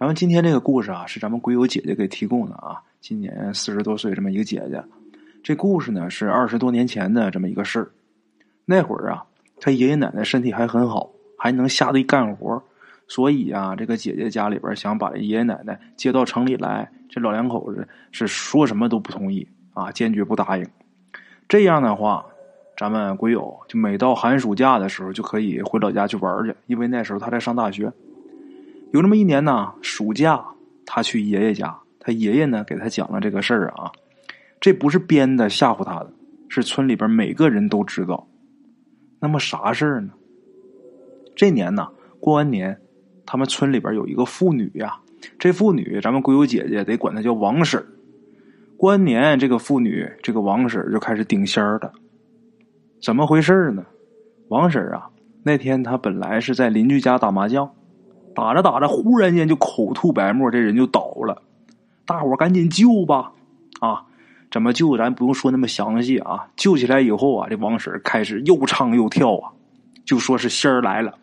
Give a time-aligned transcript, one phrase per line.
[0.00, 2.80] 咱们今天这个故事啊，是咱们鬼友姐姐给提供的啊。
[3.02, 4.82] 今年四十多岁这么一个姐姐，
[5.42, 7.90] 这故事呢是二十多年前的这么一个事儿。
[8.64, 9.22] 那会儿啊，
[9.60, 12.62] 他爷爷奶奶身体还很好，还能下地干活，
[13.08, 16.90] 所以啊，这个姐姐家里边想把爷爷奶奶接到城里来。
[17.10, 20.66] 这老两口子是说什么都不同意啊，坚决不答应。
[21.46, 22.24] 这样的话，
[22.74, 27.92] 咱们鬼友就每到寒暑假的时候就可以回老家去玩去，因为那时候他在上大学。
[28.92, 30.44] 有这么一年呢，暑假
[30.84, 33.92] 他去爷爷家，他爷爷呢给他讲了这个事儿啊，
[34.60, 36.12] 这不是编的吓唬他的，
[36.48, 38.26] 是村里边每个人都知道。
[39.20, 40.10] 那么啥事儿呢？
[41.36, 42.80] 这年呢，过完年，
[43.24, 44.98] 他们村里边有一个妇女呀。
[45.38, 47.84] 这妇女，咱们鬼友姐姐得管她叫王婶
[48.76, 51.92] 过完年，这个妇女，这个王婶就开始顶仙儿了。
[53.02, 53.84] 怎么回事呢？
[54.48, 55.10] 王婶啊，
[55.42, 57.70] 那天她本来是在邻居家打麻将，
[58.34, 61.42] 打着打着，忽然间就口吐白沫，这人就倒了。
[62.06, 63.32] 大伙赶紧救吧！
[63.80, 64.04] 啊，
[64.50, 64.96] 怎么救？
[64.96, 66.48] 咱不用说那么详细啊。
[66.56, 69.52] 救起来以后啊，这王婶开始又唱又跳啊，
[70.04, 71.14] 就说是仙儿来了。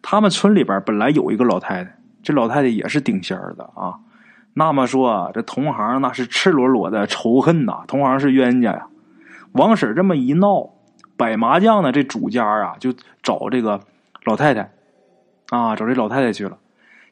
[0.00, 1.98] 他们村里边本来有一个老太太。
[2.22, 3.98] 这老太太也是顶仙儿的啊，
[4.54, 8.86] 那么说这同行那是赤裸裸的仇恨呐，同行是冤家呀。
[9.52, 10.70] 王婶这么一闹，
[11.16, 13.80] 摆麻将的这主家啊，就找这个
[14.24, 14.70] 老太太
[15.52, 16.56] 啊，找这老太太去了。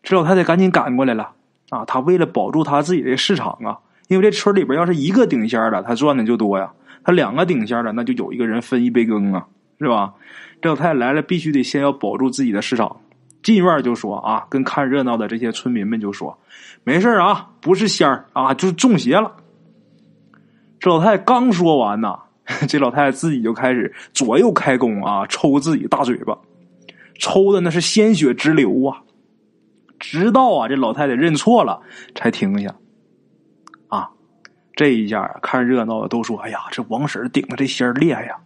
[0.02, 1.32] 这老太太赶紧赶过来了
[1.68, 6.72] 啊，她为了保住她自己的市场啊，因为这村里边要是一个顶仙的，她赚的就多呀；
[7.04, 9.46] 她两个顶仙的，那就有一个人分一杯羹啊，
[9.78, 10.14] 是吧？
[10.62, 12.96] 这老太太来了，必须得先要保住自己的市场。
[13.42, 16.38] 进院就说啊，跟看热闹的这些村民们就说
[16.84, 19.32] ：“没事啊，不是仙儿啊，就是中邪了。”
[20.80, 22.18] 这老太太刚说完呐，
[22.68, 26.36] 这老太太自己就开始左右开弓啊，抽自己大嘴巴，
[27.20, 29.02] 抽的那是鲜血直流啊！
[30.00, 31.80] 直到啊，这老太太认错了
[32.16, 32.74] 才停下。
[33.88, 34.10] 啊，
[34.74, 38.38] 这一下看热闹的都说：“哎呀，这王婶顶的这仙儿厉害呀！”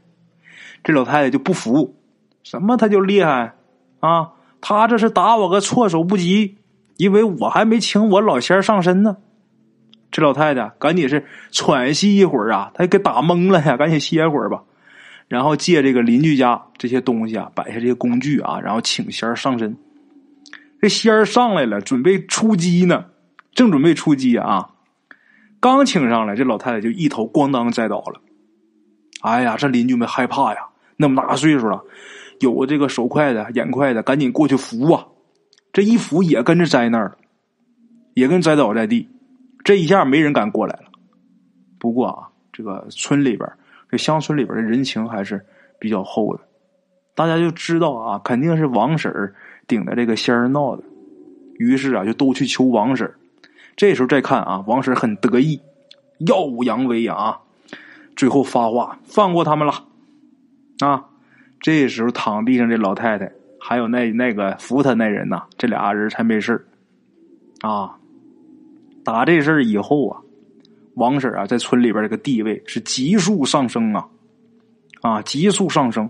[0.84, 1.95] 这老太太就不服，
[2.43, 3.55] 什么他就厉害
[4.01, 4.33] 啊？
[4.61, 6.57] 他这是打我个措手不及，
[6.97, 9.19] 因为我还没请我老仙上身呢。
[10.11, 14.65] 这老太太赶紧是喘息一会儿啊，她给打懵了呀，赶紧歇会儿吧。
[15.29, 19.77] 然后借这个邻居家这些东西啊，摆下这些工具啊，然后请仙上身。
[20.81, 23.07] 这仙儿上来了，准备出击呢，
[23.53, 24.71] 正准备出击啊，
[25.61, 28.21] 刚请上来，这老太太就一头咣当栽倒了。
[29.23, 30.61] 哎呀，这邻居们害怕呀，
[30.97, 31.83] 那么大岁数了。
[32.41, 35.07] 有这个手快的、眼快的，赶紧过去扶啊！
[35.73, 37.17] 这一扶也跟着栽那儿了，
[38.13, 39.09] 也跟栽倒在地。
[39.63, 40.91] 这一下没人敢过来了。
[41.79, 43.49] 不过啊，这个村里边，
[43.94, 45.47] 这乡村里边的人情还是
[45.78, 46.43] 比较厚的，
[47.15, 49.32] 大家就知道啊，肯定是王婶儿
[49.69, 50.82] 顶着这个仙儿闹的。
[51.59, 53.15] 于是啊，就都去求王婶儿。
[53.77, 55.60] 这时候再看啊，王婶很得意，
[56.27, 57.38] 耀武扬威啊！
[58.16, 59.84] 最后发话，放过他们了
[60.81, 61.04] 啊！
[61.60, 66.66] 这时候躺地上这老太太，还有那那个扶她那人呐，这俩人才没事
[67.60, 67.97] 啊。
[69.04, 70.21] 打这事儿以后啊，
[70.94, 74.09] 王婶啊在村里边这个地位是急速上升啊，
[75.03, 76.09] 啊急速上升。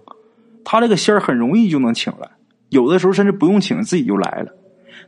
[0.65, 2.31] 他这个仙儿很容易就能请来，
[2.71, 4.55] 有的时候甚至不用请自己就来了。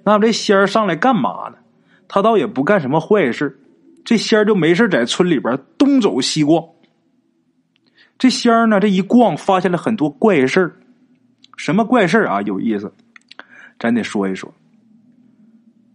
[0.04, 1.56] 那这仙儿上来干嘛呢？
[2.08, 3.58] 他倒也不干什么坏事，
[4.04, 6.62] 这仙儿就没事在村里边东走西逛。
[8.18, 10.76] 这仙儿呢，这一逛发现了很多怪事儿，
[11.56, 12.42] 什么怪事儿啊？
[12.42, 12.92] 有意思，
[13.78, 14.52] 咱得说一说。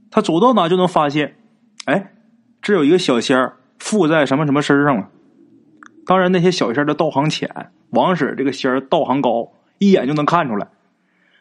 [0.09, 1.38] 他走到哪就能发现，
[1.86, 2.14] 哎，
[2.62, 5.09] 这有一个小仙儿附在什么什么身上了。
[6.06, 7.50] 当然，那些小仙儿的道行浅，
[7.90, 10.68] 王婶这个仙儿道行高，一眼就能看出来。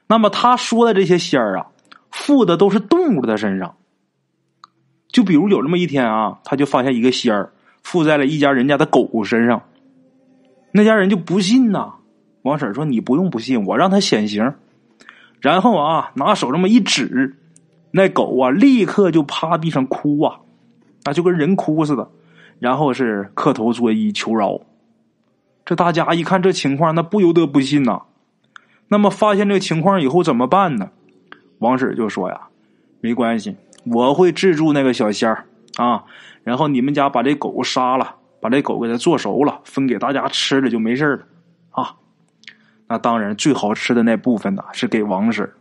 [0.07, 1.67] 那么他说的这些仙儿啊，
[2.11, 3.77] 附的都是动物的身上。
[5.09, 7.53] 就比如有这么一天啊，他就发现一个仙儿
[7.83, 9.63] 附在了一家人家的狗身上。
[10.73, 11.93] 那家人就不信呐，
[12.43, 14.55] 王婶说：“你不用不信，我让他显形。”
[15.41, 17.37] 然后啊，拿手这么一指，
[17.91, 20.41] 那狗啊立刻就趴地上哭啊，
[21.05, 22.09] 那就跟人哭似的。
[22.61, 24.61] 然后是磕头作揖求饶。
[25.65, 28.03] 这大家一看这情况，那不由得不信呐。
[28.87, 30.93] 那么发现这情况以后怎么办呢？
[31.59, 32.43] 王婶就说：“呀，
[33.01, 36.05] 没关系，我会制住那个小仙儿啊。
[36.45, 41.27] 然后你们家把这狗杀了。”把这狗给它做熟了，分给大家吃了就没事了，
[41.73, 41.97] 啊，
[42.89, 45.53] 那当然最好吃的那部分呢是给王婶。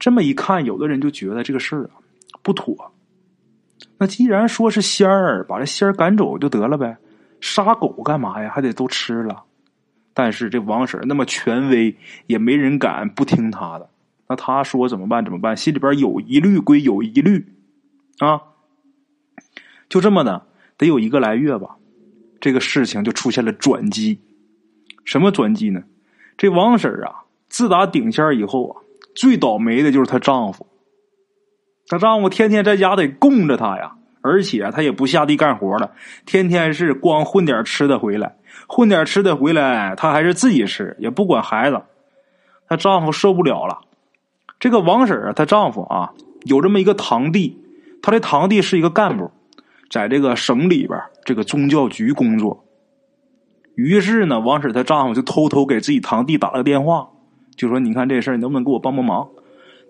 [0.00, 2.02] 这么一看，有的人就觉得这个事儿啊
[2.42, 2.92] 不妥。
[4.02, 6.96] 那既然说是仙儿，把这仙儿赶走就得了呗，
[7.40, 8.50] 杀狗干嘛呀？
[8.52, 9.44] 还得都吃了。
[10.12, 11.96] 但是这王婶那么权威，
[12.26, 13.88] 也没人敢不听他的。
[14.26, 15.24] 那他说怎么办？
[15.24, 15.56] 怎么办？
[15.56, 17.46] 心里边有疑虑归有疑虑，
[18.18, 18.42] 啊，
[19.88, 21.76] 就这么的，得有一个来月吧，
[22.40, 24.18] 这个事情就出现了转机。
[25.04, 25.84] 什么转机呢？
[26.36, 28.82] 这王婶啊，自打顶仙以后啊，
[29.14, 30.66] 最倒霉的就是她丈夫。
[31.92, 33.92] 她丈夫天天在家得供着她呀，
[34.22, 35.90] 而且她也不下地干活了，
[36.24, 38.36] 天天是光混点吃的回来，
[38.66, 41.82] 混点吃的回来，她还是自己吃，也不管孩子。
[42.66, 43.80] 她丈夫受不了了。
[44.58, 47.58] 这个王婶啊，她丈夫啊，有这么一个堂弟，
[48.00, 49.30] 他的堂弟是一个干部，
[49.90, 52.64] 在这个省里边这个宗教局工作。
[53.74, 57.10] 于是呢，王婶她丈夫就偷偷给自己堂弟打了个电话，
[57.54, 59.28] 就说：“你看这事儿，你能不能给我帮帮忙？”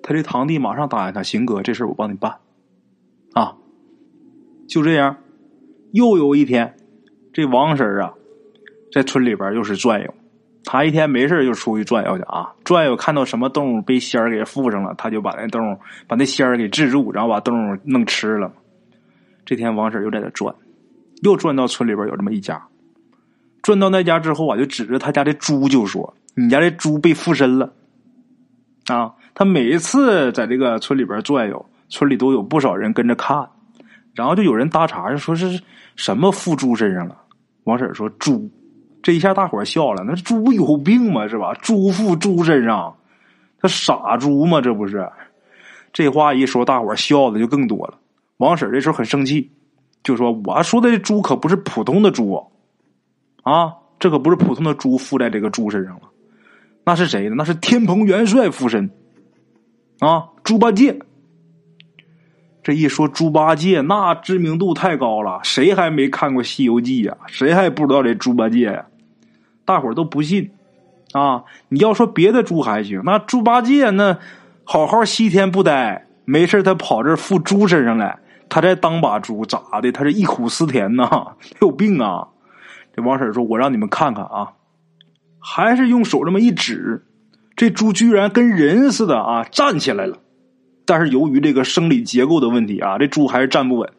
[0.03, 2.39] 他这堂弟马上答应他：“行哥，这事我帮你办。”
[3.35, 3.57] 啊，
[4.69, 5.17] 就这样，
[5.93, 6.75] 又有一天，
[7.33, 8.13] 这王婶啊，
[8.93, 10.15] 在村里边又是转悠。
[10.65, 18.53] 他一天没事就出去转悠去啊，转悠看到什么动物被仙儿给附上了，他就把那动物把那仙儿给制住，然后把动物弄吃了。
[19.45, 20.55] 这天王婶又在那转，
[21.23, 22.69] 又转到村里边有这么一家，
[23.63, 27.73] 转到那家之后啊，就指着他家的猪就说：“你家这猪被附身了。”
[28.87, 33.49] 啊，他每一次在这个村里边转悠，村里都有不少人跟着看，
[34.15, 35.61] 然后就有人搭茬就说是
[35.97, 37.17] 什么附猪身上了。
[37.65, 38.51] 王婶说：“猪。”
[39.03, 41.27] 这一下大伙笑了，那猪不有病吗？
[41.27, 41.53] 是吧？
[41.55, 42.97] 猪附猪身上，
[43.59, 44.61] 他傻猪吗？
[44.61, 45.11] 这不是？
[45.93, 47.99] 这话一说，大伙笑的就更多了。
[48.37, 49.51] 王婶这时候很生气，
[50.05, 52.33] 就说：“我说的这猪可不是普通的猪
[53.43, 56.03] 啊，这可不是普通的猪附在这个猪身上了，
[56.85, 57.35] 那是谁呢？
[57.37, 58.89] 那是天蓬元帅附身
[60.03, 60.99] 啊，猪八戒。
[62.61, 67.17] 这一说猪八戒，那知名度太高了，谁还没看过《西游记》呀？
[67.29, 68.87] 谁还不知道这猪八戒呀？”
[69.65, 70.51] 大伙儿都不信，
[71.13, 71.45] 啊！
[71.69, 74.19] 你要说别的猪还行，那猪八戒那
[74.65, 79.93] 好好西天不待，没事他跑这附猪身上来，他再当把猪咋的？
[79.93, 82.27] 他是忆苦思甜呐， 有病啊！
[82.97, 84.55] 这王婶说：“我让你们看看啊，
[85.39, 87.05] 还是用手这么一指，
[87.57, 90.19] 这猪居然跟人似的啊站起来了。
[90.85, 93.91] 但是由于这个生理结构的问题啊，这猪还是站不稳，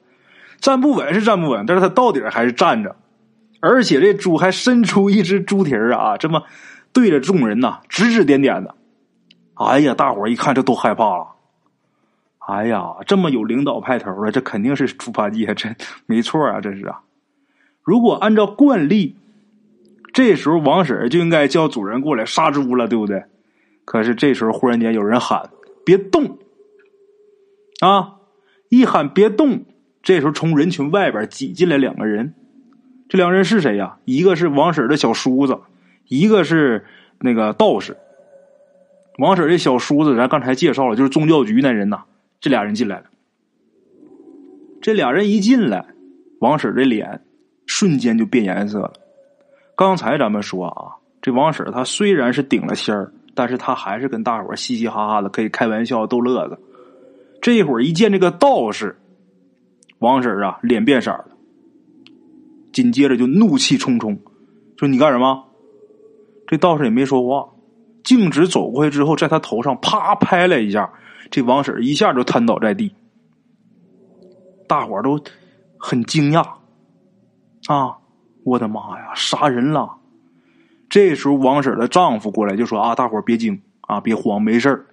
[0.60, 2.96] 站不稳是站不稳，但是它到底还是站着。”
[3.66, 6.44] 而且这猪还伸出一只猪蹄儿啊，这么
[6.92, 8.76] 对着众人呐指指点点的。
[9.54, 11.28] 哎呀，大伙一看这都害怕了。
[12.40, 15.70] 哎呀，这么有领导派头的，这肯定是猪八戒，这
[16.06, 17.00] 没错啊，这是啊。
[17.84, 19.16] 如果按照惯例，
[20.12, 23.24] 这时候王婶就应该叫主人过来杀猪了，对不对？
[23.86, 25.50] 可是这时候忽然间有人喊
[25.86, 26.38] ：“别动！”
[27.82, 28.16] 啊，
[28.70, 29.66] 一喊“别动”，
[30.02, 32.34] 这时候从人群外边挤进来两个人。
[33.10, 33.98] 这两人是谁呀？
[34.06, 35.60] 一个是王婶的小叔子，
[36.08, 36.86] 一个是
[37.20, 37.98] 那个道士。
[39.20, 42.04] 王婶这小叔子，咱刚才介绍了，就是宗教局那人呐。
[42.40, 43.06] 这俩人进来了，
[44.82, 45.86] 这俩人一进来，
[46.40, 47.22] 王婶的脸
[47.66, 48.94] 瞬间就变颜色了。
[49.76, 56.60] 刚才咱们说啊，这王婶她虽然是顶了仙儿，但是他还是跟大伙嘻嘻哈哈的，可以开玩笑逗乐子。
[57.42, 58.98] 这一会儿一见这个道士，
[60.00, 61.28] 王婶啊，脸变色了。
[62.72, 64.18] 紧接着就怒气冲冲，
[64.78, 65.46] 说：“你干什么？”
[66.48, 67.50] 这道士也没说话，
[68.04, 70.92] 径直走过去之后，在他头上啪拍了一下，
[71.30, 72.94] 这王婶一下就瘫倒在地。
[74.68, 75.20] 大伙都
[75.78, 76.42] 很惊讶，
[77.68, 77.98] 啊，
[78.44, 79.98] 我的妈呀，杀人了！
[80.94, 84.86] 这时候王婶的丈夫过来就说：“啊，大伙别惊啊，别慌，没事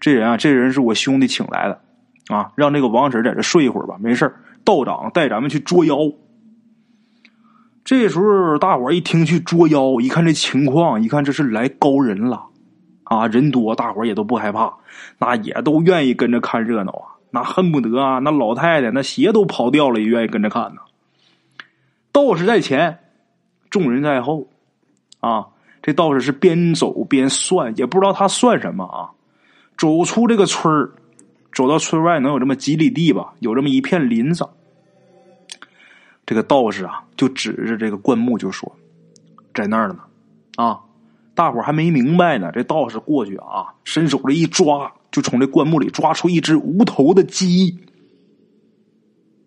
[0.00, 1.80] 这人啊，这人是我兄弟请来的，
[2.34, 5.96] 啊，让这个王婶在这睡一会儿吧，没事道长带咱们去捉妖。”
[7.84, 12.46] 这时候，大伙一听去捉妖，一看这情况，一看这是来高人了，
[13.04, 14.74] 啊，人多，大伙也都不害怕，
[15.18, 20.80] 那也都愿意跟着看热闹啊，那恨不得啊，那老太太那鞋都跑掉了，也愿意跟着看呢。
[22.10, 22.98] 道士在前，
[23.70, 24.48] 众人在后，
[25.22, 25.46] 啊，
[25.80, 29.10] 这道士是边走边算，也不知道他算什么啊。
[29.78, 30.68] 走出这个村
[31.54, 34.48] 走到村外能有这么几里地吧，有这么一片林子。
[36.26, 38.70] 这个道士啊，就指着这个棺木就说
[39.54, 40.00] ：“在那儿呢。”
[40.56, 40.80] 啊，
[41.34, 42.50] 大伙还没明白呢。
[42.52, 47.78] 这道士过去啊，伸手这一抓，就从这棺木里抓出一只无头的鸡。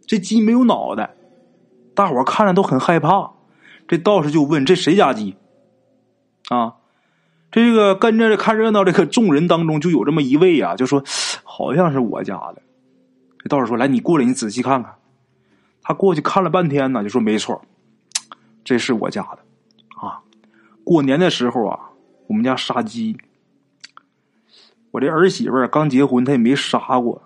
[0.08, 1.13] 这鸡没有脑袋，
[1.94, 3.29] 大伙看着都很害怕。
[3.88, 5.36] 这道士就问：“这谁家鸡？”
[6.49, 6.75] 啊，
[7.51, 11.03] 这个跟着看热闹这个众人当中，就有这么一位啊，就说
[11.43, 12.61] ：“好像是我家的。”
[13.39, 14.93] 这道士说：“来，你过来，你仔细看看。”
[15.81, 17.61] 他过去看了半天呢，就说：“没错，
[18.63, 19.39] 这是我家的
[19.99, 20.19] 啊。
[20.83, 21.79] 过年的时候啊，
[22.27, 23.17] 我们家杀鸡，
[24.91, 27.21] 我这儿媳妇刚结婚，她也没杀过。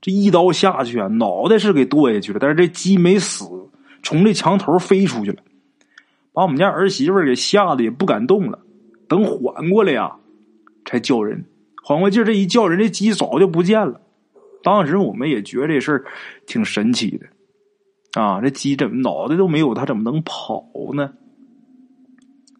[0.00, 3.46] 这一刀下去啊，脑袋是给剁下去了，但是这鸡没死，
[4.02, 5.42] 从这墙头飞出去了，
[6.34, 8.58] 把我们家儿媳妇给吓得也不敢动了。
[9.08, 10.16] 等缓过来呀，
[10.84, 11.44] 才叫人。
[11.82, 14.00] 缓过劲儿，这一叫人，这鸡早就不见了。
[14.62, 16.04] 当时我们也觉得这事儿
[16.46, 20.64] 挺神奇的啊，这鸡怎么脑袋都没有，它怎么能跑
[20.94, 21.12] 呢？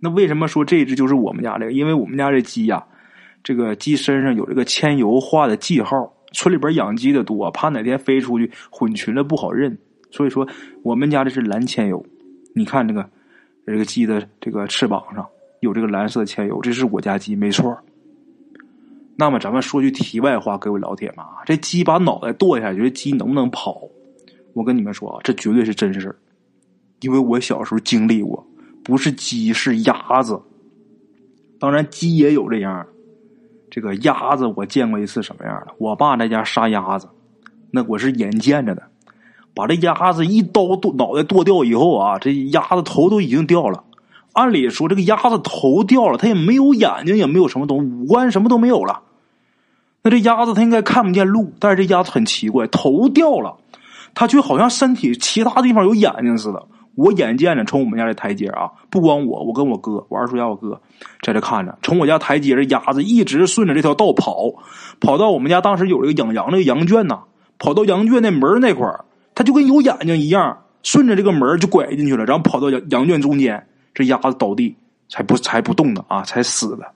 [0.01, 1.73] 那为什么说这只就是我们家这个？
[1.73, 2.87] 因为我们家这鸡呀，
[3.43, 6.13] 这个鸡身上有这个铅油画的记号。
[6.37, 9.79] 村里边养鸡的多，怕哪天飞出去混群了不好认，
[10.11, 10.49] 所以说
[10.83, 12.05] 我们家这是蓝铅油。
[12.57, 13.09] 你看这个
[13.67, 15.27] 这个鸡的这个翅膀上
[15.61, 17.77] 有这个蓝色的铅油，这是我家鸡没错。
[19.17, 23.89] 那么咱们说句题外话，各位老铁们啊，这鸡把脑袋剁下去，这鸡能不能跑？
[24.53, 26.15] 我跟你们说啊，这绝对是真事
[27.01, 28.47] 因为我小时候经历过，
[28.83, 30.41] 不是鸡是鸭子，
[31.59, 32.87] 当然鸡也有这样。
[33.71, 35.75] 这个鸭子我见过一次什么样的？
[35.79, 37.09] 我爸在家杀鸭子，
[37.71, 38.83] 那我是眼见着的，
[39.55, 43.85] 把这鸭子一刀剁脑袋剁掉以后啊，这鸭子头都已经掉了。
[44.33, 49.03] 按理说这个鸭子头掉了，它也没有眼睛，也没有什么东西，五官什么都没有了。
[50.03, 53.57] 那这鸭子它应该看不见路，但是这鸭子很奇怪，头掉了，
[54.15, 56.67] 它却好像身体其他地方有眼睛似的。
[56.97, 60.81] 我眼见着从我们家这台阶啊，不光我，我跟我哥，我二叔家我哥
[61.23, 64.53] 在这看着，从我家台阶这鸭子一直顺着这条道跑，
[65.01, 67.23] 跑到我们家当时有一个养羊那个羊圈呐，
[67.59, 69.05] 跑到羊圈那门那块儿，
[69.35, 74.77] 他就跟有眼睛一样，顺着这个门就拐进去了，然后跑到羊羊圈中间，这鸭子倒地
[75.09, 76.93] 才不才不动的啊，才死的。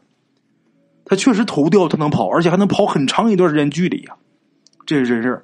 [1.04, 4.16] 它确实头掉，它能跑，而且还能跑很长一段时间距离呀，
[4.87, 5.42] 这是真事儿。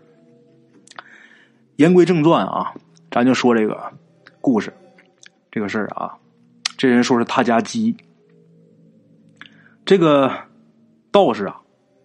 [1.77, 2.73] 言归正传啊，
[3.11, 3.93] 咱就说这个。
[4.41, 4.71] 故事，
[5.51, 6.13] 这个事儿啊，
[6.77, 7.97] 这人说是他家鸡。
[9.87, 10.31] 这个
[11.11, 11.59] 道士啊，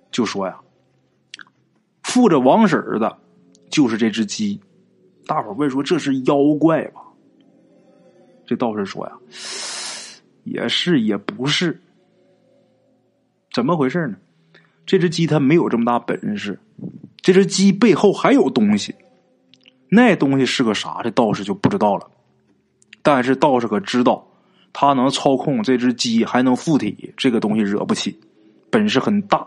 [0.09, 0.57] 就说呀，
[2.03, 3.17] 附着王婶儿的，
[3.69, 4.57] 就是这只鸡。
[5.29, 7.01] 大伙儿问说这是妖怪吧？
[8.47, 9.13] 这道士说呀，
[10.43, 11.79] 也是也不是。
[13.53, 14.17] 怎么回事呢？
[14.87, 16.57] 这只鸡它没有这么大本事，
[17.17, 18.95] 这只鸡背后还有东西。
[19.87, 21.01] 那东西是个啥？
[21.03, 22.09] 这道士就不知道了。
[23.03, 24.25] 但是道士可知道，
[24.73, 28.19] 他能操控这只鸡，还能附体，这个东西惹不起，
[28.71, 29.45] 本事很大，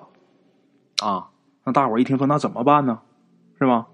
[1.02, 1.28] 啊！
[1.64, 3.00] 那大伙一听说，那怎么办呢？
[3.58, 3.88] 是吧？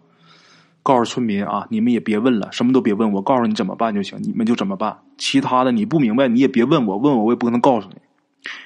[0.82, 4.98] 告诉村民啊，你们也别问了，什么都别问，我告诉你怎么办就行，你们就怎么办。
[5.16, 7.96] 其他的你不明白，你也别问我，问我我也不可能告诉你。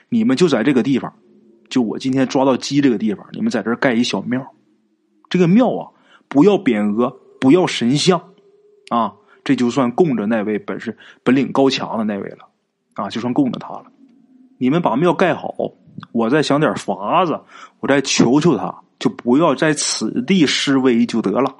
[0.09, 1.13] 你们就在这个地方，
[1.69, 4.55] 就我今天抓到鸡这个地方，你们在这盖一小庙。
[5.29, 5.89] 这个庙啊，
[6.29, 8.23] 不要匾额，不要神像，
[8.91, 9.15] 啊。
[9.45, 12.49] 这就算供着那位本事本领高强的那位了，
[12.95, 13.87] 啊，就算供着他了。
[14.59, 15.53] 你们把庙盖好，
[16.13, 17.41] 我再想点法子，
[17.81, 21.57] 我再求求他，就不要在此地施威就得了。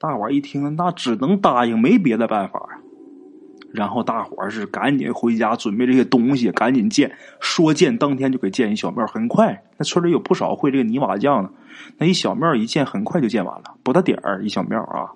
[0.00, 2.80] 大伙儿一听，那只能答应，没别的办法啊。
[3.70, 7.12] 然后大伙儿是赶紧回家准备这些东西，赶紧建。
[7.38, 11.50] 说建当天就给建一小庙，很快，那村里有不少会这个泥瓦匠的，
[11.98, 15.12] 那一小庙一建，很快就建完了，不大点儿一小庙啊。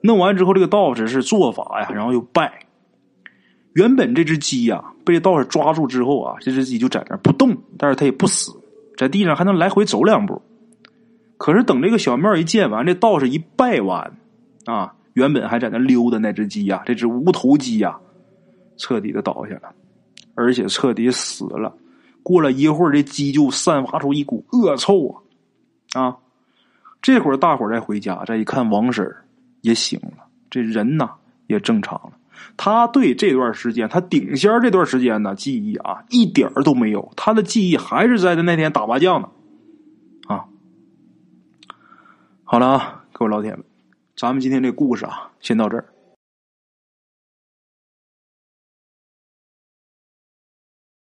[0.00, 2.60] 弄完之后，这个道士是做法呀，然后又拜。
[3.74, 8.50] 原本这只鸡呀，被道士抓住之后啊，这只鸡就在那不动，但是它也不死，
[8.96, 10.40] 在地上还能来回走两步。
[11.40, 14.12] 可是等这个小庙一建完，这道士一拜完，
[14.66, 17.98] 啊，原本还在那溜达那只鸡呀，这只无头鸡呀，
[18.76, 19.72] 彻底的倒下了，
[20.34, 21.74] 而且彻底死了。
[22.22, 25.22] 过了一会儿，这鸡就散发出一股恶臭
[25.94, 26.02] 啊！
[26.02, 26.16] 啊，
[27.00, 29.24] 这会儿大伙再回家，再一看王婶儿。
[29.62, 31.10] 也醒了，这人呐
[31.46, 32.12] 也正常了。
[32.58, 37.10] 他对这段时间，他顶仙这段时间呢，记忆啊一点都没有。
[37.16, 39.28] 他的记忆还是在他那天打麻将呢。
[40.28, 40.44] 啊，
[42.52, 43.62] 好了啊，各位老铁们，
[44.16, 45.84] 咱们今天这故事啊，先到这儿。